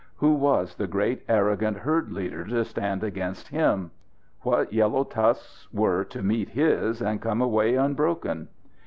[0.15, 3.91] Who was the great, arrogant herd leader to stand against him?
[4.41, 8.47] What yellow tusks were to meet his and come away unbroken?